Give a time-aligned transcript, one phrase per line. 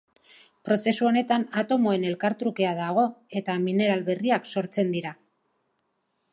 [0.69, 3.05] Prozesu honetan atomoen elkartrukea dago
[3.43, 5.17] eta mineral berriak sortzen dira.